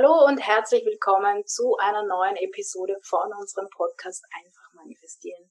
Hallo 0.00 0.26
und 0.26 0.40
herzlich 0.40 0.86
willkommen 0.86 1.44
zu 1.44 1.76
einer 1.76 2.02
neuen 2.06 2.36
Episode 2.36 2.96
von 3.02 3.30
unserem 3.38 3.68
Podcast 3.68 4.24
Einfach 4.34 4.72
manifestieren. 4.72 5.50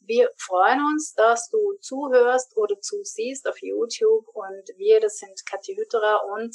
Wir 0.00 0.28
freuen 0.36 0.80
uns, 0.80 1.14
dass 1.14 1.48
du 1.48 1.78
zuhörst 1.80 2.58
oder 2.58 2.78
zusiehst 2.78 3.48
auf 3.48 3.56
YouTube 3.62 4.28
und 4.34 4.68
wir, 4.76 5.00
das 5.00 5.16
sind 5.16 5.46
Kathi 5.48 5.76
Hütterer 5.76 6.20
und 6.34 6.54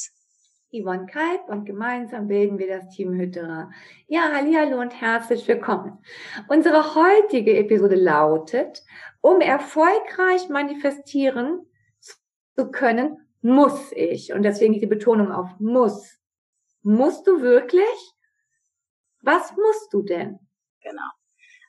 Yvonne 0.71 1.07
Kalb 1.07 1.49
und 1.49 1.65
gemeinsam 1.65 2.27
bilden 2.27 2.59
wir 2.59 2.67
das 2.67 2.89
Team 2.89 3.13
Hütterer. 3.13 3.71
Ja, 4.05 4.31
hallo 4.31 4.79
und 4.79 5.01
herzlich 5.01 5.47
willkommen. 5.47 5.97
Unsere 6.47 6.93
heutige 6.93 7.57
Episode 7.57 7.95
lautet, 7.95 8.83
um 9.21 9.41
erfolgreich 9.41 10.47
manifestieren 10.49 11.65
zu 12.55 12.69
können, 12.69 13.17
muss 13.41 13.91
ich. 13.93 14.31
Und 14.31 14.43
deswegen 14.43 14.79
die 14.79 14.85
Betonung 14.85 15.31
auf 15.31 15.49
muss. 15.57 16.20
Musst 16.83 17.27
du 17.27 17.41
wirklich? 17.41 18.13
Was 19.21 19.51
musst 19.55 19.93
du 19.93 20.01
denn? 20.01 20.39
Genau. 20.81 21.09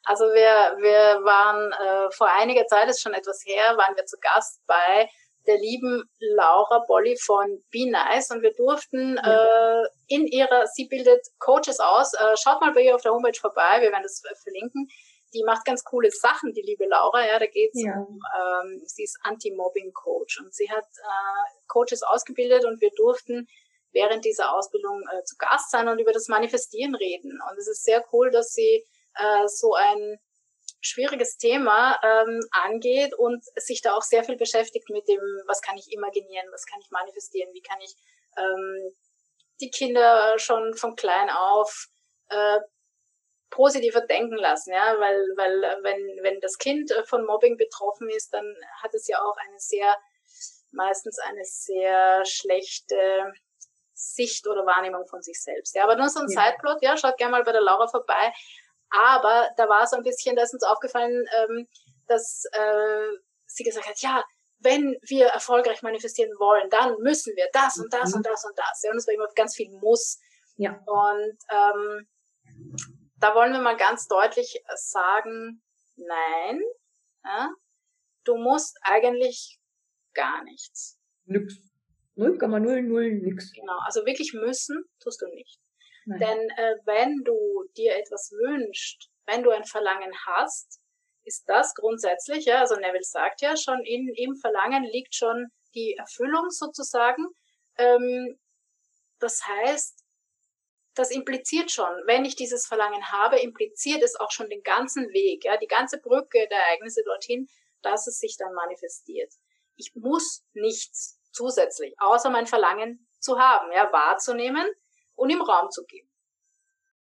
Also 0.04 0.24
wir, 0.24 0.76
wir 0.82 1.24
waren 1.24 1.72
äh, 1.72 2.10
vor 2.12 2.28
einiger 2.28 2.66
Zeit, 2.66 2.88
ist 2.88 3.02
schon 3.02 3.14
etwas 3.14 3.42
her, 3.44 3.76
waren 3.76 3.94
wir 3.94 4.04
zu 4.06 4.16
Gast 4.20 4.60
bei 4.66 5.08
der 5.46 5.58
lieben 5.58 6.04
Laura 6.18 6.84
Bolli 6.86 7.16
von 7.16 7.62
Be 7.70 7.90
Nice 7.90 8.30
und 8.30 8.42
wir 8.42 8.52
durften 8.52 9.16
ja. 9.16 9.82
äh, 9.82 9.88
in 10.08 10.26
ihrer, 10.26 10.66
sie 10.66 10.86
bildet 10.86 11.26
Coaches 11.38 11.80
aus, 11.80 12.14
äh, 12.14 12.36
schaut 12.36 12.60
mal 12.60 12.72
bei 12.72 12.82
ihr 12.82 12.94
auf 12.94 13.02
der 13.02 13.12
Homepage 13.12 13.38
vorbei, 13.38 13.80
wir 13.80 13.90
werden 13.90 14.02
das 14.02 14.22
verlinken. 14.42 14.88
Die 15.34 15.44
macht 15.44 15.64
ganz 15.64 15.82
coole 15.82 16.10
Sachen, 16.10 16.52
die 16.52 16.60
liebe 16.60 16.84
Laura, 16.86 17.26
ja, 17.26 17.38
da 17.38 17.46
geht's 17.46 17.82
ja. 17.82 17.94
um, 17.96 18.20
ähm, 18.36 18.82
sie 18.84 19.04
ist 19.04 19.18
Anti-Mobbing-Coach 19.22 20.40
und 20.40 20.54
sie 20.54 20.70
hat 20.70 20.84
äh, 20.84 21.66
Coaches 21.68 22.02
ausgebildet 22.02 22.64
und 22.66 22.80
wir 22.80 22.90
durften 22.96 23.48
während 23.92 24.24
dieser 24.24 24.54
Ausbildung 24.54 25.04
äh, 25.12 25.22
zu 25.24 25.36
Gast 25.36 25.70
sein 25.70 25.88
und 25.88 25.98
über 25.98 26.12
das 26.12 26.28
Manifestieren 26.28 26.94
reden. 26.94 27.40
Und 27.50 27.58
es 27.58 27.68
ist 27.68 27.84
sehr 27.84 28.04
cool, 28.12 28.30
dass 28.30 28.52
sie 28.52 28.84
äh, 29.14 29.46
so 29.46 29.74
ein 29.74 30.18
schwieriges 30.80 31.36
Thema 31.36 31.98
ähm, 32.02 32.40
angeht 32.50 33.14
und 33.14 33.44
sich 33.56 33.82
da 33.82 33.94
auch 33.94 34.02
sehr 34.02 34.24
viel 34.24 34.36
beschäftigt 34.36 34.90
mit 34.90 35.06
dem, 35.08 35.20
was 35.46 35.62
kann 35.62 35.78
ich 35.78 35.92
imaginieren, 35.92 36.46
was 36.50 36.66
kann 36.66 36.80
ich 36.80 36.90
manifestieren, 36.90 37.52
wie 37.54 37.62
kann 37.62 37.80
ich 37.80 37.94
ähm, 38.36 38.92
die 39.60 39.70
Kinder 39.70 40.38
schon 40.38 40.74
von 40.74 40.96
klein 40.96 41.30
auf 41.30 41.86
äh, 42.30 42.58
positiver 43.50 44.00
denken 44.00 44.36
lassen, 44.36 44.72
ja, 44.72 44.98
weil, 44.98 45.20
weil 45.36 45.60
wenn, 45.82 46.22
wenn 46.24 46.40
das 46.40 46.58
Kind 46.58 46.92
von 47.04 47.24
Mobbing 47.26 47.56
betroffen 47.58 48.08
ist, 48.08 48.32
dann 48.32 48.56
hat 48.82 48.94
es 48.94 49.06
ja 49.06 49.18
auch 49.18 49.36
eine 49.36 49.58
sehr, 49.58 49.94
meistens 50.72 51.18
eine 51.18 51.44
sehr 51.44 52.24
schlechte 52.24 53.32
Sicht 54.02 54.46
oder 54.46 54.66
Wahrnehmung 54.66 55.06
von 55.06 55.22
sich 55.22 55.40
selbst. 55.40 55.74
Ja, 55.74 55.84
aber 55.84 55.96
nur 55.96 56.08
so 56.08 56.20
ein 56.20 56.28
ja. 56.28 56.44
Sideplot, 56.44 56.82
ja, 56.82 56.96
schaut 56.96 57.16
gerne 57.16 57.32
mal 57.32 57.44
bei 57.44 57.52
der 57.52 57.60
Laura 57.60 57.86
vorbei. 57.88 58.32
Aber 58.90 59.48
da 59.56 59.68
war 59.68 59.86
so 59.86 59.96
ein 59.96 60.02
bisschen, 60.02 60.36
da 60.36 60.42
ist 60.42 60.52
uns 60.52 60.64
aufgefallen, 60.64 61.26
ähm, 61.38 61.68
dass 62.08 62.44
äh, 62.52 63.18
sie 63.46 63.64
gesagt 63.64 63.88
hat, 63.88 64.00
ja, 64.00 64.24
wenn 64.58 64.96
wir 65.02 65.26
erfolgreich 65.28 65.82
manifestieren 65.82 66.30
wollen, 66.38 66.68
dann 66.70 66.98
müssen 67.00 67.34
wir 67.36 67.48
das 67.52 67.78
und 67.78 67.92
das 67.92 68.10
mhm. 68.10 68.16
und 68.16 68.26
das 68.26 68.44
und 68.44 68.58
das. 68.58 68.82
Ja, 68.82 68.90
und 68.90 68.98
es 68.98 69.06
war 69.06 69.14
immer 69.14 69.28
ganz 69.34 69.56
viel 69.56 69.70
Muss. 69.70 70.20
Ja. 70.56 70.78
Und 70.86 71.38
ähm, 71.50 72.08
da 73.18 73.34
wollen 73.34 73.52
wir 73.52 73.60
mal 73.60 73.76
ganz 73.76 74.08
deutlich 74.08 74.62
sagen, 74.74 75.62
nein, 75.96 76.60
ja, 77.24 77.50
du 78.24 78.36
musst 78.36 78.78
eigentlich 78.82 79.58
gar 80.12 80.44
nichts. 80.44 80.98
Nix. 81.24 81.71
0,00 82.16 83.22
nix. 83.22 83.52
Genau, 83.52 83.78
also 83.84 84.04
wirklich 84.04 84.32
müssen 84.34 84.84
tust 85.00 85.22
du 85.22 85.26
nicht. 85.28 85.58
Nein. 86.04 86.18
Denn 86.18 86.50
äh, 86.56 86.76
wenn 86.84 87.22
du 87.24 87.64
dir 87.76 87.96
etwas 87.96 88.32
wünschst, 88.32 89.08
wenn 89.26 89.42
du 89.42 89.50
ein 89.50 89.64
Verlangen 89.64 90.12
hast, 90.26 90.80
ist 91.24 91.44
das 91.48 91.74
grundsätzlich, 91.74 92.46
ja, 92.46 92.60
also 92.60 92.74
Neville 92.74 93.04
sagt 93.04 93.40
ja 93.40 93.56
schon, 93.56 93.80
in, 93.84 94.12
im 94.16 94.34
Verlangen 94.34 94.84
liegt 94.84 95.14
schon 95.14 95.46
die 95.74 95.94
Erfüllung 95.96 96.50
sozusagen. 96.50 97.28
Ähm, 97.76 98.38
das 99.20 99.40
heißt, 99.46 100.02
das 100.94 101.10
impliziert 101.10 101.70
schon, 101.70 101.90
wenn 102.06 102.24
ich 102.24 102.36
dieses 102.36 102.66
Verlangen 102.66 103.10
habe, 103.12 103.38
impliziert 103.38 104.02
es 104.02 104.16
auch 104.16 104.30
schon 104.30 104.50
den 104.50 104.62
ganzen 104.62 105.08
Weg, 105.10 105.44
ja, 105.44 105.56
die 105.56 105.68
ganze 105.68 105.98
Brücke 105.98 106.46
der 106.48 106.58
Ereignisse 106.58 107.02
dorthin, 107.04 107.48
dass 107.80 108.06
es 108.06 108.18
sich 108.18 108.36
dann 108.36 108.52
manifestiert. 108.52 109.32
Ich 109.76 109.94
muss 109.94 110.44
nichts 110.52 111.18
zusätzlich, 111.32 111.94
außer 111.98 112.30
mein 112.30 112.46
Verlangen 112.46 113.06
zu 113.18 113.38
haben, 113.38 113.70
ja, 113.72 113.90
wahrzunehmen 113.92 114.66
und 115.14 115.30
im 115.30 115.40
Raum 115.40 115.70
zu 115.70 115.84
geben. 115.84 116.08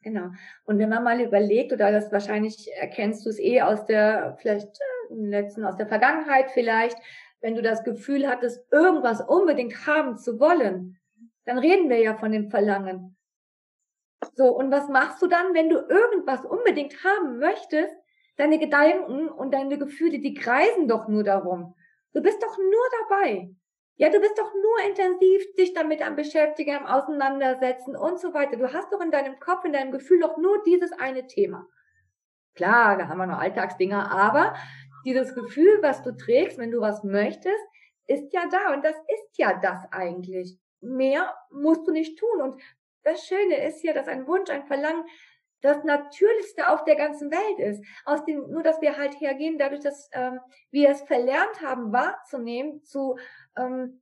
Genau. 0.02 0.30
Und 0.64 0.78
wenn 0.78 0.88
man 0.88 1.04
mal 1.04 1.20
überlegt, 1.20 1.72
oder 1.72 1.92
das 1.92 2.10
wahrscheinlich 2.10 2.68
erkennst 2.74 3.24
du 3.24 3.30
es 3.30 3.38
eh 3.38 3.62
aus 3.62 3.84
der, 3.86 4.36
vielleicht 4.40 4.68
äh, 4.68 5.14
letzten, 5.14 5.64
aus 5.64 5.76
der 5.76 5.86
Vergangenheit 5.86 6.50
vielleicht, 6.50 6.98
wenn 7.40 7.54
du 7.54 7.62
das 7.62 7.84
Gefühl 7.84 8.28
hattest, 8.28 8.64
irgendwas 8.72 9.20
unbedingt 9.20 9.86
haben 9.86 10.18
zu 10.18 10.40
wollen, 10.40 10.98
dann 11.44 11.58
reden 11.58 11.88
wir 11.88 11.98
ja 11.98 12.16
von 12.16 12.32
dem 12.32 12.50
Verlangen. 12.50 13.16
So, 14.34 14.56
und 14.56 14.70
was 14.70 14.88
machst 14.88 15.20
du 15.22 15.26
dann, 15.26 15.52
wenn 15.54 15.68
du 15.68 15.76
irgendwas 15.76 16.44
unbedingt 16.44 17.04
haben 17.04 17.38
möchtest? 17.38 17.94
Deine 18.36 18.58
Gedanken 18.58 19.28
und 19.28 19.52
deine 19.52 19.78
Gefühle, 19.78 20.20
die 20.20 20.34
kreisen 20.34 20.88
doch 20.88 21.06
nur 21.08 21.22
darum. 21.22 21.74
Du 22.12 22.22
bist 22.22 22.42
doch 22.42 22.56
nur 22.56 22.84
dabei. 23.02 23.50
Ja, 23.96 24.08
du 24.08 24.20
bist 24.20 24.38
doch 24.38 24.52
nur 24.54 24.88
intensiv 24.88 25.54
dich 25.58 25.74
damit 25.74 26.02
am 26.02 26.16
Beschäftigen, 26.16 26.76
am 26.76 26.86
Auseinandersetzen 26.86 27.94
und 27.94 28.18
so 28.18 28.32
weiter. 28.34 28.56
Du 28.56 28.72
hast 28.72 28.92
doch 28.92 29.00
in 29.00 29.10
deinem 29.10 29.38
Kopf, 29.38 29.64
in 29.64 29.72
deinem 29.72 29.92
Gefühl 29.92 30.20
doch 30.20 30.38
nur 30.38 30.62
dieses 30.64 30.92
eine 30.92 31.26
Thema. 31.26 31.66
Klar, 32.54 32.98
da 32.98 33.08
haben 33.08 33.18
wir 33.18 33.26
noch 33.26 33.38
Alltagsdinger, 33.38 34.10
aber 34.10 34.54
dieses 35.04 35.34
Gefühl, 35.34 35.78
was 35.82 36.02
du 36.02 36.16
trägst, 36.16 36.58
wenn 36.58 36.70
du 36.70 36.80
was 36.80 37.02
möchtest, 37.04 37.64
ist 38.06 38.32
ja 38.32 38.42
da 38.50 38.74
und 38.74 38.84
das 38.84 38.96
ist 38.96 39.38
ja 39.38 39.58
das 39.60 39.80
eigentlich. 39.90 40.58
Mehr 40.80 41.34
musst 41.50 41.86
du 41.86 41.92
nicht 41.92 42.18
tun 42.18 42.40
und 42.42 42.60
das 43.04 43.26
Schöne 43.26 43.66
ist 43.66 43.82
ja, 43.82 43.92
dass 43.92 44.08
ein 44.08 44.26
Wunsch, 44.26 44.50
ein 44.50 44.66
Verlangen 44.66 45.04
das 45.62 45.82
Natürlichste 45.84 46.68
auf 46.68 46.84
der 46.84 46.96
ganzen 46.96 47.30
Welt 47.30 47.58
ist. 47.58 47.84
Aus 48.04 48.24
dem, 48.24 48.50
nur 48.50 48.62
dass 48.62 48.80
wir 48.80 48.98
halt 48.98 49.18
hergehen, 49.20 49.58
dadurch, 49.58 49.80
dass 49.80 50.10
ähm, 50.12 50.40
wir 50.70 50.90
es 50.90 51.02
verlernt 51.02 51.62
haben, 51.62 51.92
wahrzunehmen, 51.92 52.84
zu 52.84 53.16
ähm, 53.56 54.00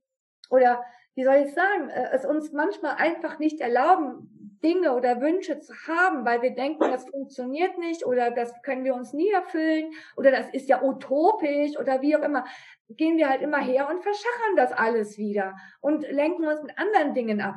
oder 0.49 0.83
wie 1.15 1.23
soll 1.23 1.35
ich 1.45 1.53
sagen, 1.53 1.89
äh, 1.89 2.09
es 2.13 2.25
uns 2.25 2.51
manchmal 2.51 2.95
einfach 2.95 3.39
nicht 3.39 3.61
erlauben, 3.61 4.59
Dinge 4.63 4.93
oder 4.93 5.21
Wünsche 5.21 5.59
zu 5.59 5.73
haben, 5.87 6.23
weil 6.23 6.41
wir 6.41 6.51
denken, 6.51 6.91
das 6.91 7.09
funktioniert 7.09 7.77
nicht 7.79 8.05
oder 8.05 8.31
das 8.31 8.61
können 8.61 8.83
wir 8.83 8.93
uns 8.93 9.11
nie 9.11 9.31
erfüllen 9.31 9.91
oder 10.15 10.31
das 10.31 10.49
ist 10.53 10.69
ja 10.69 10.83
utopisch 10.83 11.77
oder 11.79 12.01
wie 12.01 12.15
auch 12.15 12.21
immer, 12.21 12.45
gehen 12.89 13.17
wir 13.17 13.27
halt 13.27 13.41
immer 13.41 13.59
her 13.59 13.89
und 13.89 14.03
verschachern 14.03 14.55
das 14.55 14.71
alles 14.71 15.17
wieder 15.17 15.55
und 15.79 16.09
lenken 16.11 16.47
uns 16.47 16.61
mit 16.61 16.77
anderen 16.77 17.13
Dingen 17.13 17.41
ab 17.41 17.55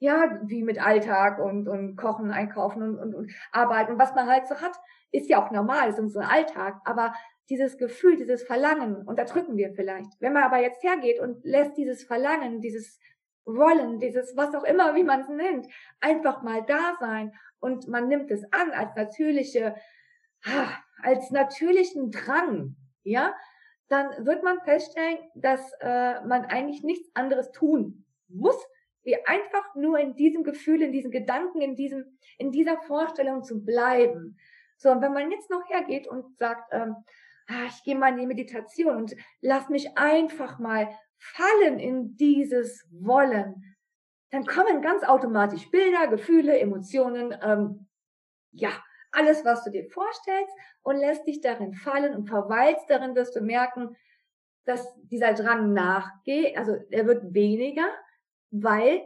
ja, 0.00 0.40
wie 0.44 0.62
mit 0.62 0.84
Alltag 0.84 1.38
und, 1.38 1.68
und 1.68 1.94
Kochen, 1.96 2.32
Einkaufen 2.32 2.82
und, 2.82 2.98
und, 2.98 3.14
und 3.14 3.32
Arbeiten. 3.52 3.98
Was 3.98 4.14
man 4.14 4.26
halt 4.26 4.48
so 4.48 4.56
hat, 4.56 4.72
ist 5.12 5.28
ja 5.28 5.44
auch 5.44 5.50
normal, 5.50 5.90
ist 5.90 6.00
unser 6.00 6.28
Alltag. 6.28 6.80
Aber 6.84 7.14
dieses 7.50 7.76
Gefühl, 7.76 8.16
dieses 8.16 8.42
Verlangen, 8.42 9.06
unterdrücken 9.06 9.56
wir 9.58 9.74
vielleicht. 9.74 10.10
Wenn 10.18 10.32
man 10.32 10.44
aber 10.44 10.58
jetzt 10.58 10.82
hergeht 10.82 11.20
und 11.20 11.44
lässt 11.44 11.76
dieses 11.76 12.02
Verlangen, 12.02 12.62
dieses 12.62 12.98
Wollen, 13.44 13.98
dieses 13.98 14.34
was 14.36 14.54
auch 14.54 14.64
immer, 14.64 14.94
wie 14.94 15.04
man 15.04 15.20
es 15.20 15.28
nennt, 15.28 15.66
einfach 16.00 16.42
mal 16.42 16.64
da 16.66 16.96
sein 16.98 17.34
und 17.58 17.86
man 17.88 18.08
nimmt 18.08 18.30
es 18.30 18.42
an 18.52 18.70
als 18.70 18.94
natürliche, 18.96 19.74
als 21.02 21.30
natürlichen 21.30 22.10
Drang, 22.10 22.76
ja, 23.02 23.34
dann 23.88 24.24
wird 24.24 24.44
man 24.44 24.60
feststellen, 24.60 25.18
dass 25.34 25.60
äh, 25.80 26.24
man 26.24 26.46
eigentlich 26.46 26.82
nichts 26.84 27.10
anderes 27.14 27.50
tun 27.50 28.06
muss, 28.28 28.56
wie 29.02 29.16
einfach 29.26 29.74
nur 29.74 29.98
in 29.98 30.14
diesem 30.14 30.44
Gefühl, 30.44 30.82
in 30.82 30.92
diesen 30.92 31.10
Gedanken, 31.10 31.60
in 31.60 31.76
diesem, 31.76 32.18
in 32.38 32.52
dieser 32.52 32.78
Vorstellung 32.82 33.42
zu 33.42 33.64
bleiben. 33.64 34.36
So, 34.76 34.90
und 34.90 35.02
wenn 35.02 35.12
man 35.12 35.30
jetzt 35.30 35.50
noch 35.50 35.68
hergeht 35.68 36.06
und 36.06 36.36
sagt, 36.38 36.72
ähm, 36.72 36.96
ah, 37.48 37.66
ich 37.68 37.82
gehe 37.84 37.96
mal 37.96 38.12
in 38.12 38.18
die 38.18 38.26
Meditation 38.26 38.96
und 38.96 39.16
lass 39.40 39.68
mich 39.68 39.96
einfach 39.96 40.58
mal 40.58 40.88
fallen 41.18 41.78
in 41.78 42.16
dieses 42.16 42.86
Wollen, 42.90 43.76
dann 44.30 44.46
kommen 44.46 44.80
ganz 44.80 45.02
automatisch 45.02 45.70
Bilder, 45.70 46.06
Gefühle, 46.06 46.58
Emotionen, 46.58 47.36
ähm, 47.42 47.88
ja, 48.52 48.70
alles, 49.12 49.44
was 49.44 49.64
du 49.64 49.70
dir 49.70 49.88
vorstellst 49.90 50.52
und 50.82 50.96
lässt 50.96 51.26
dich 51.26 51.40
darin 51.40 51.74
fallen 51.74 52.14
und 52.14 52.28
verweilst 52.28 52.88
darin, 52.88 53.14
wirst 53.14 53.34
du 53.34 53.40
merken, 53.40 53.96
dass 54.64 54.94
dieser 55.02 55.34
Drang 55.34 55.72
nachgeht, 55.72 56.56
also 56.56 56.76
er 56.90 57.06
wird 57.06 57.34
weniger 57.34 57.88
weil 58.50 59.02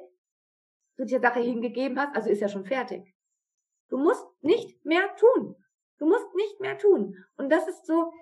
du 0.96 1.04
die 1.04 1.18
Sache 1.18 1.40
hingegeben 1.40 1.98
hast, 1.98 2.14
also 2.14 2.30
ist 2.30 2.40
ja 2.40 2.48
schon 2.48 2.64
fertig. 2.64 3.14
Du 3.88 3.98
musst 3.98 4.26
nicht 4.42 4.84
mehr 4.84 5.14
tun. 5.16 5.56
Du 5.98 6.06
musst 6.06 6.34
nicht 6.34 6.60
mehr 6.60 6.78
tun. 6.78 7.16
Und 7.36 7.50
das 7.50 7.68
ist 7.68 7.86
so, 7.86 8.12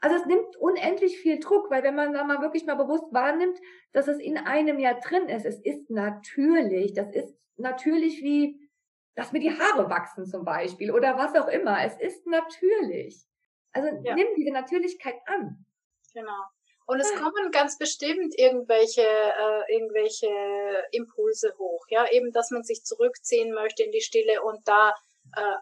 also 0.00 0.16
es 0.16 0.26
nimmt 0.26 0.56
unendlich 0.56 1.18
viel 1.18 1.40
Druck, 1.40 1.70
weil 1.70 1.82
wenn 1.82 1.94
man 1.94 2.12
da 2.12 2.24
mal 2.24 2.40
wirklich 2.42 2.66
mal 2.66 2.74
bewusst 2.74 3.12
wahrnimmt, 3.12 3.58
dass 3.92 4.08
es 4.08 4.18
in 4.18 4.36
einem 4.36 4.78
ja 4.78 4.94
drin 4.94 5.28
ist, 5.28 5.46
es 5.46 5.60
ist 5.60 5.90
natürlich, 5.90 6.92
das 6.92 7.10
ist 7.14 7.34
natürlich 7.56 8.22
wie, 8.22 8.60
dass 9.14 9.32
mir 9.32 9.40
die 9.40 9.58
Haare 9.58 9.88
wachsen 9.88 10.26
zum 10.26 10.44
Beispiel 10.44 10.90
oder 10.90 11.16
was 11.16 11.34
auch 11.34 11.48
immer. 11.48 11.82
Es 11.84 11.98
ist 11.98 12.26
natürlich. 12.26 13.26
Also 13.72 13.88
ja. 14.02 14.14
nimm 14.14 14.28
diese 14.36 14.52
Natürlichkeit 14.52 15.16
an. 15.26 15.64
Genau. 16.12 16.44
Und 16.86 17.00
es 17.00 17.12
kommen 17.16 17.50
ganz 17.50 17.78
bestimmt 17.78 18.38
irgendwelche, 18.38 19.02
äh, 19.02 19.74
irgendwelche 19.74 20.28
Impulse 20.92 21.52
hoch, 21.58 21.84
ja, 21.88 22.08
eben, 22.12 22.32
dass 22.32 22.52
man 22.52 22.62
sich 22.62 22.84
zurückziehen 22.84 23.52
möchte 23.52 23.82
in 23.82 23.90
die 23.90 24.00
Stille 24.00 24.40
und 24.42 24.66
da 24.68 24.94
äh, 25.34 25.56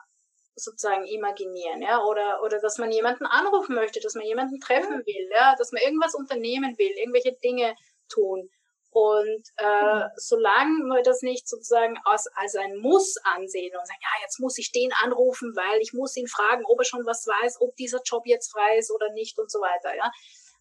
sozusagen 0.55 1.07
imaginieren, 1.07 1.81
ja, 1.81 2.03
oder, 2.05 2.43
oder 2.43 2.61
dass 2.61 2.77
man 2.77 2.93
jemanden 2.93 3.25
anrufen 3.25 3.75
möchte, 3.75 4.01
dass 4.01 4.15
man 4.15 4.27
jemanden 4.27 4.61
treffen 4.61 4.99
will, 5.07 5.31
ja, 5.33 5.55
dass 5.57 5.73
man 5.73 5.83
irgendwas 5.83 6.15
unternehmen 6.15 6.77
will, 6.79 6.93
irgendwelche 6.97 7.33
Dinge 7.43 7.75
tun. 8.09 8.51
Und 8.91 9.43
äh, 9.57 9.95
mhm. 9.95 10.11
solange 10.17 10.85
wir 10.85 11.03
das 11.03 11.23
nicht 11.23 11.49
sozusagen 11.49 11.99
als, 12.05 12.29
als 12.37 12.55
ein 12.55 12.77
Muss 12.77 13.17
ansehen 13.25 13.77
und 13.77 13.87
sagen, 13.87 13.99
ja, 14.01 14.23
jetzt 14.23 14.39
muss 14.39 14.57
ich 14.57 14.71
den 14.71 14.93
anrufen, 15.03 15.57
weil 15.57 15.81
ich 15.81 15.95
muss 15.95 16.17
ihn 16.17 16.29
fragen, 16.29 16.65
ob 16.67 16.79
er 16.79 16.85
schon 16.85 17.05
was 17.05 17.27
weiß, 17.27 17.61
ob 17.61 17.75
dieser 17.75 18.03
Job 18.05 18.23
jetzt 18.27 18.53
frei 18.53 18.79
ist 18.79 18.93
oder 18.93 19.11
nicht 19.11 19.37
und 19.39 19.51
so 19.51 19.59
weiter, 19.59 19.97
ja. 19.97 20.13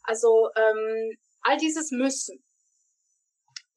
Also 0.03 0.49
ähm, 0.55 1.17
all 1.41 1.57
dieses 1.57 1.91
Müssen 1.91 2.43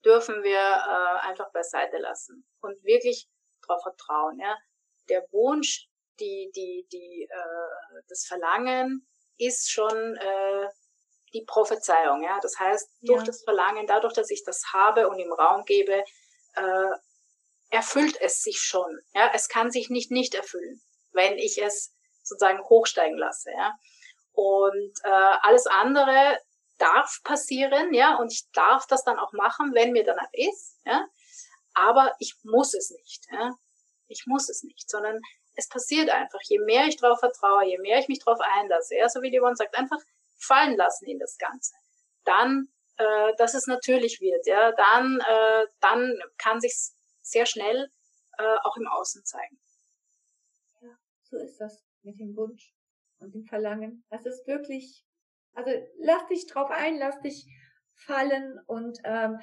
dürfen 0.05 0.43
wir 0.43 0.58
äh, 0.58 1.28
einfach 1.28 1.50
beiseite 1.52 1.99
lassen 1.99 2.46
und 2.61 2.82
wirklich 2.84 3.28
darauf 3.67 3.82
vertrauen, 3.82 4.38
ja. 4.38 4.56
Der 5.08 5.25
Wunsch, 5.31 5.88
die, 6.19 6.50
die, 6.55 6.87
die, 6.93 7.28
äh, 7.31 8.02
das 8.08 8.25
Verlangen 8.26 9.06
ist 9.38 9.70
schon 9.70 10.17
äh, 10.17 10.69
die 11.32 11.44
Prophezeiung. 11.44 12.23
Ja? 12.23 12.38
Das 12.40 12.58
heißt, 12.58 12.88
durch 13.02 13.20
ja. 13.20 13.26
das 13.26 13.43
Verlangen, 13.44 13.87
dadurch, 13.87 14.14
dass 14.14 14.31
ich 14.31 14.43
das 14.44 14.62
habe 14.72 15.08
und 15.08 15.19
im 15.19 15.32
Raum 15.32 15.64
gebe, 15.64 16.02
äh, 16.55 16.90
erfüllt 17.70 18.20
es 18.20 18.43
sich 18.43 18.58
schon. 18.58 18.99
Ja? 19.14 19.31
Es 19.34 19.49
kann 19.49 19.70
sich 19.70 19.90
nicht 19.90 20.11
nicht 20.11 20.34
erfüllen, 20.34 20.81
wenn 21.12 21.38
ich 21.38 21.58
es 21.62 21.94
sozusagen 22.22 22.62
hochsteigen 22.64 23.19
lasse. 23.19 23.50
Ja? 23.52 23.75
Und 24.37 24.93
äh, 25.03 25.37
alles 25.41 25.67
andere 25.67 26.38
darf 26.77 27.23
passieren, 27.25 27.94
ja, 27.94 28.17
und 28.17 28.31
ich 28.31 28.44
darf 28.53 28.87
das 28.87 29.03
dann 29.03 29.19
auch 29.19 29.33
machen, 29.33 29.73
wenn 29.75 29.93
mir 29.93 30.05
danach 30.05 30.29
ist, 30.33 30.79
ja. 30.85 31.09
Aber 31.73 32.15
ich 32.19 32.35
muss 32.43 32.75
es 32.75 32.91
nicht, 32.91 33.27
ja. 33.33 33.53
Ich 34.09 34.25
muss 34.27 34.50
es 34.50 34.62
nicht, 34.62 34.91
sondern 34.91 35.21
es 35.55 35.69
passiert 35.71 36.11
einfach. 36.11 36.38
Je 36.43 36.59
mehr 36.59 36.85
ich 36.87 36.99
darauf 36.99 37.19
vertraue, 37.19 37.65
je 37.65 37.79
mehr 37.79 37.99
ich 37.99 38.09
mich 38.09 38.23
darauf 38.23 38.41
einlasse, 38.41 38.97
ja, 38.97 39.09
so 39.09 39.23
wie 39.23 39.31
die 39.31 39.41
Yvonne 39.41 39.56
sagt, 39.56 39.77
einfach 39.77 39.99
fallen 40.37 40.77
lassen 40.77 41.06
in 41.06 41.19
das 41.19 41.39
Ganze. 41.39 41.73
Dann, 42.25 42.69
äh, 42.99 43.32
dass 43.39 43.55
es 43.55 43.67
natürlich 43.67 44.21
wird, 44.21 44.47
ja, 44.47 44.73
dann, 44.73 45.19
äh, 45.21 45.67
dann 45.81 46.21
kann 46.37 46.61
sich 46.61 46.77
sehr 47.23 47.47
schnell 47.47 47.91
äh, 48.37 48.56
auch 48.65 48.77
im 48.77 48.87
Außen 48.87 49.25
zeigen. 49.25 49.59
Ja, 50.82 50.91
so 51.23 51.39
ist 51.39 51.59
das 51.59 51.82
mit 52.03 52.21
dem 52.21 52.37
Wunsch 52.37 52.77
und 53.21 53.35
dem 53.35 53.45
Verlangen. 53.45 54.05
Das 54.11 54.27
ist 54.27 54.47
wirklich, 54.47 55.05
also 55.55 55.71
lass 55.99 56.27
dich 56.27 56.47
drauf 56.47 56.71
ein, 56.71 56.99
lass 56.99 57.21
dich 57.21 57.47
fallen 57.95 58.59
und 58.67 58.99
ähm, 59.05 59.39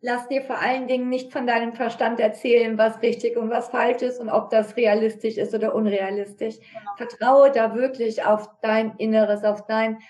lass 0.00 0.28
dir 0.28 0.42
vor 0.42 0.58
allen 0.58 0.86
Dingen 0.86 1.08
nicht 1.08 1.32
von 1.32 1.46
deinem 1.46 1.74
Verstand 1.74 2.20
erzählen, 2.20 2.76
was 2.76 3.00
richtig 3.00 3.36
und 3.36 3.50
was 3.50 3.68
falsch 3.68 4.02
ist 4.02 4.20
und 4.20 4.28
ob 4.28 4.50
das 4.50 4.76
realistisch 4.76 5.38
ist 5.38 5.54
oder 5.54 5.74
unrealistisch. 5.74 6.56
Genau. 6.58 6.96
Vertraue 6.96 7.50
da 7.50 7.74
wirklich 7.74 8.22
auf 8.22 8.48
dein 8.60 8.96
Inneres, 8.98 9.44
auf 9.44 9.66
dein 9.66 10.02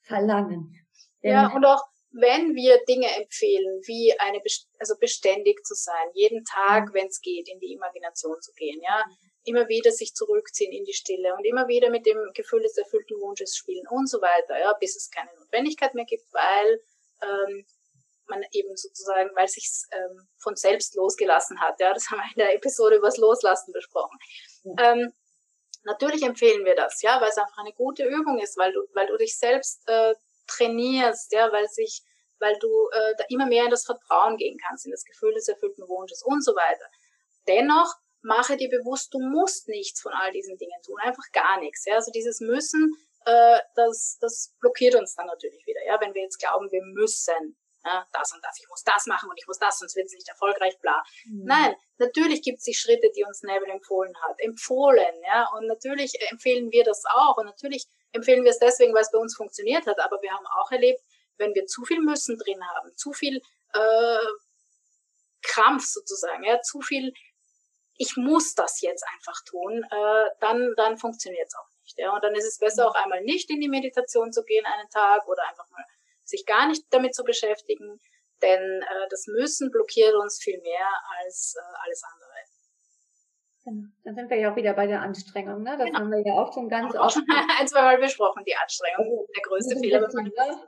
Verlangen. 0.00 0.74
Denn 1.22 1.32
ja, 1.32 1.54
und 1.54 1.64
auch 1.64 1.82
wenn 2.10 2.54
wir 2.54 2.78
Dinge 2.88 3.06
empfehlen, 3.16 3.80
wie 3.86 4.12
eine, 4.18 4.40
also 4.78 4.94
beständig 4.98 5.64
zu 5.64 5.74
sein, 5.74 6.08
jeden 6.14 6.44
Tag, 6.44 6.92
wenn 6.92 7.06
es 7.06 7.20
geht, 7.20 7.48
in 7.48 7.58
die 7.60 7.72
Imagination 7.72 8.40
zu 8.40 8.52
gehen, 8.54 8.80
ja, 8.82 9.04
immer 9.44 9.68
wieder 9.68 9.92
sich 9.92 10.14
zurückziehen 10.14 10.72
in 10.72 10.84
die 10.84 10.92
Stille 10.92 11.34
und 11.34 11.44
immer 11.44 11.68
wieder 11.68 11.90
mit 11.90 12.06
dem 12.06 12.18
Gefühl 12.34 12.62
des 12.62 12.76
erfüllten 12.76 13.20
Wunsches 13.20 13.56
spielen 13.56 13.86
und 13.88 14.08
so 14.08 14.20
weiter, 14.20 14.58
ja, 14.58 14.72
bis 14.74 14.96
es 14.96 15.10
keine 15.10 15.30
Notwendigkeit 15.38 15.94
mehr 15.94 16.06
gibt, 16.06 16.24
weil 16.32 16.80
ähm, 17.22 17.66
man 18.26 18.42
eben 18.52 18.74
sozusagen, 18.76 19.30
weil 19.34 19.48
sich 19.48 19.70
ähm, 19.92 20.26
von 20.38 20.56
selbst 20.56 20.94
losgelassen 20.94 21.60
hat. 21.60 21.78
Ja, 21.80 21.92
das 21.92 22.10
haben 22.10 22.18
wir 22.18 22.30
in 22.34 22.38
der 22.38 22.54
Episode 22.54 22.96
übers 22.96 23.18
Loslassen 23.18 23.72
besprochen. 23.72 24.18
Ja. 24.64 24.92
Ähm, 24.92 25.12
Natürlich 25.84 26.22
empfehlen 26.22 26.64
wir 26.64 26.74
das, 26.74 27.02
ja, 27.02 27.20
weil 27.20 27.28
es 27.28 27.36
einfach 27.36 27.58
eine 27.58 27.72
gute 27.72 28.04
Übung 28.04 28.38
ist, 28.38 28.56
weil 28.56 28.72
du, 28.72 28.86
weil 28.94 29.06
du 29.06 29.18
dich 29.18 29.36
selbst 29.36 29.86
äh, 29.86 30.14
trainierst, 30.46 31.30
ja, 31.32 31.52
weil 31.52 31.68
sich, 31.68 32.02
weil 32.38 32.56
du 32.58 32.88
äh, 32.92 33.14
da 33.18 33.24
immer 33.28 33.46
mehr 33.46 33.64
in 33.64 33.70
das 33.70 33.84
Vertrauen 33.84 34.38
gehen 34.38 34.58
kannst, 34.66 34.86
in 34.86 34.92
das 34.92 35.04
Gefühl 35.04 35.34
des 35.34 35.46
erfüllten 35.46 35.86
Wunsches 35.86 36.22
und 36.22 36.42
so 36.42 36.52
weiter. 36.56 36.86
Dennoch 37.46 37.94
mache 38.24 38.56
dir 38.56 38.68
bewusst, 38.68 39.12
du 39.14 39.20
musst 39.20 39.68
nichts 39.68 40.00
von 40.00 40.12
all 40.12 40.32
diesen 40.32 40.56
Dingen 40.56 40.80
tun, 40.84 40.96
einfach 41.00 41.30
gar 41.32 41.60
nichts. 41.60 41.84
Ja, 41.84 41.96
also 41.96 42.10
dieses 42.10 42.40
Müssen, 42.40 42.92
äh, 43.26 43.58
das, 43.74 44.18
das 44.20 44.54
blockiert 44.60 44.94
uns 44.94 45.14
dann 45.14 45.26
natürlich 45.26 45.64
wieder, 45.66 45.84
ja, 45.86 46.00
wenn 46.00 46.14
wir 46.14 46.22
jetzt 46.22 46.38
glauben, 46.38 46.70
wir 46.70 46.82
müssen 46.82 47.56
ja, 47.84 48.06
das 48.12 48.32
und 48.32 48.42
das, 48.42 48.58
ich 48.58 48.68
muss 48.68 48.82
das 48.82 49.06
machen 49.06 49.28
und 49.28 49.38
ich 49.38 49.46
muss 49.46 49.58
das, 49.58 49.78
sonst 49.78 49.94
wird 49.94 50.06
es 50.06 50.14
nicht 50.14 50.28
erfolgreich, 50.28 50.78
bla. 50.80 51.02
Mhm. 51.26 51.44
Nein, 51.44 51.74
natürlich 51.98 52.42
gibt 52.42 52.58
es 52.58 52.64
die 52.64 52.74
Schritte, 52.74 53.10
die 53.14 53.24
uns 53.24 53.42
Neville 53.42 53.72
empfohlen 53.72 54.14
hat, 54.22 54.40
empfohlen, 54.40 55.22
ja, 55.26 55.48
und 55.54 55.66
natürlich 55.66 56.14
empfehlen 56.30 56.72
wir 56.72 56.84
das 56.84 57.04
auch 57.04 57.36
und 57.36 57.44
natürlich 57.44 57.86
empfehlen 58.12 58.44
wir 58.44 58.52
es 58.52 58.58
deswegen, 58.58 58.94
weil 58.94 59.02
es 59.02 59.10
bei 59.10 59.18
uns 59.18 59.36
funktioniert 59.36 59.86
hat, 59.86 59.98
aber 60.00 60.20
wir 60.22 60.32
haben 60.32 60.46
auch 60.46 60.70
erlebt, 60.70 61.00
wenn 61.36 61.54
wir 61.54 61.66
zu 61.66 61.84
viel 61.84 62.00
Müssen 62.00 62.38
drin 62.38 62.60
haben, 62.74 62.96
zu 62.96 63.12
viel 63.12 63.42
äh, 63.74 64.26
Krampf 65.42 65.84
sozusagen, 65.84 66.44
ja, 66.44 66.60
zu 66.62 66.80
viel, 66.80 67.12
ich 67.96 68.16
muss 68.16 68.54
das 68.54 68.80
jetzt 68.80 69.04
einfach 69.14 69.42
tun, 69.44 69.84
äh, 69.90 70.30
dann, 70.40 70.74
dann 70.76 70.96
funktioniert 70.98 71.46
es 71.46 71.54
auch 71.54 71.68
nicht. 71.82 71.98
Ja, 71.98 72.14
und 72.14 72.24
dann 72.24 72.34
ist 72.34 72.46
es 72.46 72.58
besser, 72.58 72.88
auch 72.88 72.94
einmal 72.94 73.22
nicht 73.22 73.50
in 73.50 73.60
die 73.60 73.68
Meditation 73.68 74.32
zu 74.32 74.44
gehen 74.44 74.64
einen 74.66 74.88
Tag 74.90 75.26
oder 75.28 75.48
einfach 75.48 75.68
mal 75.70 75.84
sich 76.24 76.46
gar 76.46 76.66
nicht 76.66 76.84
damit 76.90 77.14
zu 77.14 77.22
beschäftigen, 77.22 78.00
denn 78.42 78.82
äh, 78.82 79.08
das 79.10 79.26
Müssen 79.26 79.70
blockiert 79.70 80.14
uns 80.14 80.42
viel 80.42 80.60
mehr 80.62 80.88
als 81.20 81.54
äh, 81.56 81.76
alles 81.84 82.02
andere. 82.02 82.34
Genau. 83.64 83.88
Dann 84.04 84.14
sind 84.14 84.30
wir 84.30 84.38
ja 84.38 84.52
auch 84.52 84.56
wieder 84.56 84.74
bei 84.74 84.86
der 84.86 85.00
Anstrengung, 85.00 85.62
ne? 85.62 85.76
Das 85.78 85.86
genau. 85.86 86.00
haben 86.00 86.10
wir 86.10 86.20
ja 86.20 86.34
auch 86.34 86.52
schon 86.52 86.68
ganz 86.68 86.94
oft. 86.94 87.16
ein, 87.58 87.66
zwei 87.66 87.80
Mal 87.80 87.98
besprochen, 87.98 88.44
die 88.46 88.54
Anstrengung, 88.54 89.06
also, 89.06 89.26
der 89.34 89.42
größte 89.42 89.76
Fehler. 89.78 90.08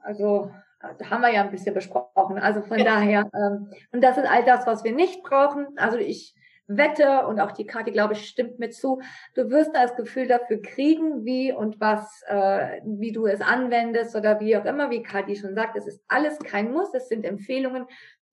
Also, 0.03 0.51
da 0.81 1.11
haben 1.11 1.21
wir 1.21 1.33
ja 1.33 1.43
ein 1.43 1.51
bisschen 1.51 1.75
besprochen. 1.75 2.39
Also 2.39 2.63
von 2.63 2.79
genau. 2.79 2.91
daher, 2.91 3.31
ähm, 3.35 3.73
und 3.93 4.01
das 4.01 4.17
ist 4.17 4.27
all 4.27 4.45
das, 4.45 4.67
was 4.67 4.85
wir 4.85 4.93
nicht 4.93 5.23
brauchen. 5.23 5.77
Also 5.77 5.99
ich 5.99 6.35
wette 6.69 7.27
und 7.27 7.41
auch 7.41 7.53
die 7.53 7.67
Karte, 7.67 7.93
glaube 7.93 8.15
ich, 8.15 8.29
stimmt 8.29 8.59
mir 8.59 8.71
zu. 8.71 9.01
Du 9.35 9.51
wirst 9.51 9.75
das 9.75 9.95
Gefühl 9.97 10.27
dafür 10.27 10.61
kriegen, 10.61 11.25
wie 11.25 11.53
und 11.53 11.81
was, 11.81 12.23
äh, 12.27 12.81
wie 12.85 13.13
du 13.13 13.27
es 13.27 13.41
anwendest 13.41 14.17
oder 14.17 14.41
wie 14.41 14.57
auch 14.57 14.65
immer, 14.65 14.91
wie 14.91 15.03
Kati 15.03 15.37
schon 15.37 15.55
sagt. 15.55 15.77
Es 15.77 15.87
ist 15.87 16.03
alles 16.09 16.39
kein 16.41 16.73
Muss. 16.73 16.93
Es 16.95 17.09
sind 17.09 17.25
Empfehlungen, 17.25 17.87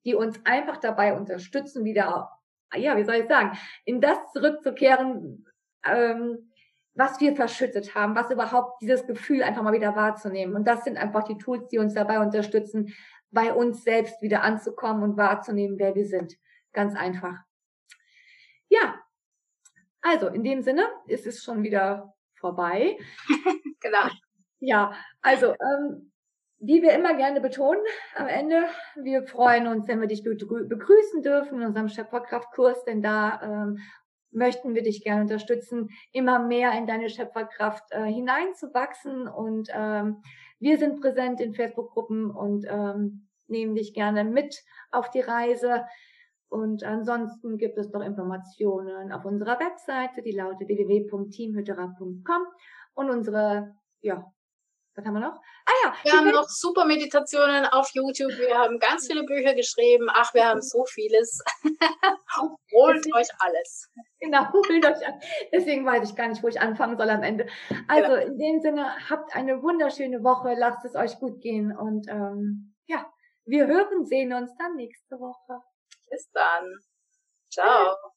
die 0.06 0.16
uns 0.16 0.40
einfach 0.46 0.78
dabei 0.78 1.16
unterstützen, 1.16 1.86
wieder, 1.86 2.32
ja, 2.76 2.98
wie 2.98 3.04
soll 3.04 3.16
ich 3.16 3.28
sagen, 3.28 3.58
in 3.86 4.02
das 4.02 4.18
zurückzukehren, 4.34 5.46
ähm, 5.86 6.50
was 6.96 7.20
wir 7.20 7.36
verschüttet 7.36 7.96
haben, 7.96 8.16
was 8.16 8.30
überhaupt 8.30 8.82
dieses 8.82 9.08
Gefühl 9.08 9.44
einfach 9.44 9.64
mal 9.64 9.74
wieder 9.74 9.96
wahrzunehmen. 9.96 10.56
Und 10.56 10.68
das 10.68 10.84
sind 10.84 10.98
einfach 10.98 11.24
die 11.24 11.38
Tools, 11.38 11.68
die 11.70 11.80
uns 11.80 11.94
dabei 11.94 12.20
unterstützen, 12.20 12.94
bei 13.32 13.52
uns 13.52 13.84
selbst 13.84 14.22
wieder 14.22 14.44
anzukommen 14.44 15.04
und 15.04 15.18
wahrzunehmen, 15.18 15.80
wer 15.80 15.96
wir 15.96 16.06
sind. 16.06 16.36
Ganz 16.72 16.96
einfach. 16.96 17.38
Ja, 18.74 19.00
also 20.02 20.28
in 20.30 20.44
dem 20.44 20.64
Sinne 20.64 20.88
ist 21.06 21.28
es 21.28 21.44
schon 21.44 21.62
wieder 21.62 22.16
vorbei. 22.34 22.98
genau. 23.82 24.10
Ja, 24.60 24.94
also 25.22 25.52
ähm, 25.52 26.12
wie 26.58 26.82
wir 26.82 26.94
immer 26.94 27.16
gerne 27.16 27.40
betonen 27.40 27.84
am 28.16 28.28
Ende, 28.28 28.64
wir 28.96 29.28
freuen 29.28 29.68
uns, 29.68 29.88
wenn 29.88 30.02
wir 30.02 30.08
dich 30.08 30.24
begrüßen 30.24 31.22
dürfen 31.22 31.62
in 31.62 31.68
unserem 31.68 31.88
Schöpferkraftkurs, 31.88 32.84
denn 32.86 33.04
da 33.04 33.42
ähm, 33.44 33.80
möchten 34.32 34.74
wir 34.74 34.82
dich 34.82 35.04
gerne 35.04 35.22
unterstützen, 35.22 35.90
immer 36.12 36.40
mehr 36.40 36.72
in 36.72 36.88
deine 36.88 37.10
Schöpferkraft 37.10 37.84
äh, 37.92 38.06
hineinzuwachsen. 38.06 39.28
Und 39.28 39.70
ähm, 39.72 40.24
wir 40.60 40.80
sind 40.80 41.00
präsent 41.00 41.42
in 41.42 41.54
Facebook-Gruppen 41.54 42.32
und 42.32 42.66
ähm, 42.68 43.28
nehmen 43.46 43.76
dich 43.76 43.94
gerne 43.94 44.24
mit 44.24 44.64
auf 44.90 45.12
die 45.12 45.22
Reise. 45.22 45.86
Und 46.54 46.84
ansonsten 46.84 47.58
gibt 47.58 47.80
es 47.80 47.90
noch 47.90 48.02
Informationen 48.02 49.12
auf 49.12 49.26
unserer 49.26 49.60
Webseite, 49.60 50.22
die 50.22 50.34
lautet 50.34 50.68
www.teamhütterer.com 50.68 52.46
und 52.94 53.10
unsere, 53.10 53.76
ja, 54.02 54.24
was 54.94 55.04
haben 55.04 55.16
wir 55.16 55.22
noch? 55.22 55.42
Ah 55.66 55.72
ja. 55.84 55.94
Wir 56.04 56.14
haben 56.14 56.30
noch 56.30 56.48
super 56.48 56.86
Meditationen 56.86 57.66
auf 57.66 57.90
YouTube. 57.94 58.38
Wir 58.38 58.56
haben 58.56 58.78
ganz 58.78 59.08
viele 59.08 59.24
Bücher 59.24 59.56
geschrieben. 59.56 60.10
Ach, 60.14 60.32
wir 60.36 60.46
haben 60.46 60.62
so 60.62 60.86
vieles. 60.86 61.44
holt 62.72 63.16
euch 63.16 63.30
alles. 63.40 63.90
Genau, 64.20 64.54
holt 64.54 64.86
euch 64.86 65.08
an. 65.08 65.20
Deswegen 65.52 65.84
weiß 65.88 66.08
ich 66.08 66.16
gar 66.16 66.28
nicht, 66.28 66.44
wo 66.44 66.50
ich 66.50 66.62
anfangen 66.62 66.98
soll 66.98 67.10
am 67.10 67.24
Ende. 67.24 67.48
Also 67.88 68.14
genau. 68.14 68.28
in 68.28 68.38
dem 68.38 68.62
Sinne, 68.62 69.10
habt 69.10 69.36
eine 69.36 69.64
wunderschöne 69.64 70.24
Woche. 70.24 70.54
Lasst 70.56 70.86
es 70.86 70.94
euch 70.94 71.18
gut 71.18 71.42
gehen. 71.42 71.76
Und 71.76 72.08
ähm, 72.10 72.76
ja, 72.86 73.12
wir 73.46 73.66
hören, 73.66 74.06
sehen 74.06 74.32
uns 74.34 74.56
dann 74.58 74.76
nächste 74.76 75.20
Woche. 75.20 75.64
Bis 76.14 76.30
dann. 76.32 76.66
Ciao. 77.52 78.12